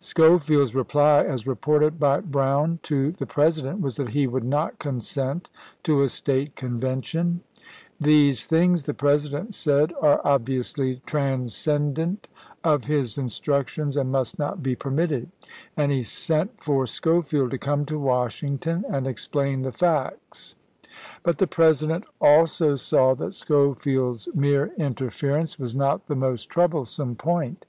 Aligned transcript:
Scho 0.00 0.40
field's 0.40 0.74
reply, 0.74 1.22
as 1.22 1.46
reported 1.46 2.00
by 2.00 2.18
Brown 2.18 2.80
to 2.82 3.12
the 3.12 3.24
President, 3.24 3.80
was 3.80 3.94
that 3.94 4.08
he 4.08 4.26
would 4.26 4.42
not 4.42 4.80
consent 4.80 5.48
to 5.84 6.02
a 6.02 6.08
State 6.08 6.56
Conven 6.56 7.04
tion. 7.04 7.40
"These 8.00 8.46
things," 8.46 8.82
the 8.82 8.94
President 8.94 9.54
said, 9.54 9.92
"are 10.00 10.18
472 10.22 10.26
ABEAHAM 10.26 10.38
LINCOLN 10.40 10.40
Chap. 10.40 10.40
XX. 10.40 10.40
obviously 10.42 11.02
transcendent 11.86 12.28
of 12.64 12.84
his 12.86 13.16
instructions 13.16 13.96
and 13.96 14.08
J.. 14.08 14.10
H., 14.10 14.12
must 14.12 14.38
not 14.40 14.60
be 14.60 14.74
permitted"; 14.74 15.30
and 15.76 15.92
he 15.92 16.02
sent 16.02 16.60
for 16.60 16.84
Schofield 16.88 17.50
^1863!^' 17.50 17.56
*^ 17.56 17.60
come 17.60 17.84
to 17.86 17.98
Washington 18.00 18.84
and 18.90 19.06
explain 19.06 19.62
the 19.62 19.70
facts. 19.70 20.56
But 21.22 21.38
the 21.38 21.46
President 21.46 22.02
also 22.20 22.74
saw 22.74 23.14
that 23.14 23.34
Schofield's 23.34 24.28
mere 24.34 24.72
interference 24.76 25.60
was 25.60 25.76
not 25.76 26.08
the 26.08 26.16
most 26.16 26.46
troublesome 26.46 27.14
point. 27.14 27.64